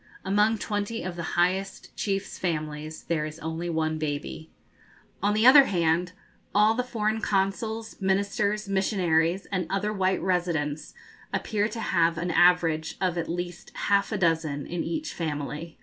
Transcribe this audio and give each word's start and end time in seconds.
Among 0.25 0.57
twenty 0.57 1.03
of 1.03 1.15
the 1.15 1.37
highest 1.37 1.95
chiefs' 1.95 2.39
families 2.39 3.03
there 3.03 3.23
is 3.23 3.37
only 3.37 3.69
one 3.69 3.99
baby. 3.99 4.49
On 5.21 5.35
the 5.35 5.45
other 5.45 5.65
hand, 5.65 6.13
all 6.55 6.73
the 6.73 6.81
foreign 6.83 7.21
consuls, 7.21 8.01
ministers, 8.01 8.67
missionaries, 8.67 9.45
and 9.51 9.67
other 9.69 9.93
white 9.93 10.19
residents, 10.19 10.95
appear 11.31 11.67
to 11.67 11.79
have 11.79 12.17
an 12.17 12.31
average 12.31 12.97
of 12.99 13.15
at 13.15 13.29
least 13.29 13.69
half 13.75 14.11
a 14.11 14.17
dozen 14.17 14.65
in 14.65 14.83
each 14.83 15.13
family. 15.13 15.77